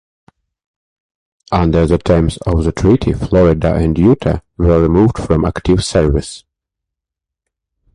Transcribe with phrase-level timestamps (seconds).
[1.51, 6.43] Under the terms of the treaty, "Florida" and "Utah" were removed from active service.